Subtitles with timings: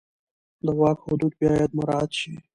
[0.65, 2.33] د واک حدود باید مراعت شي.